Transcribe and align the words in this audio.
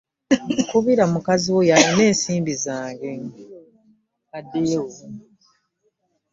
Kubira 0.69 1.03
mukazi 1.13 1.47
wo 1.55 1.61
y'alina 1.69 2.03
ensimbi 2.11 2.53
zaffe. 2.63 3.11